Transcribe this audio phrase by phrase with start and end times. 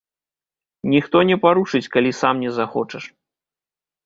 [0.93, 3.03] Ніхто не парушыць, калі сам не захочаш.